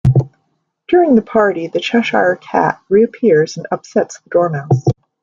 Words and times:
During 0.87 1.13
the 1.13 1.21
party, 1.21 1.67
the 1.67 1.79
Cheshire 1.79 2.35
Cat 2.37 2.81
reappears 2.89 3.55
and 3.57 3.67
upsets 3.71 4.19
the 4.21 4.31
Dormouse. 4.31 4.83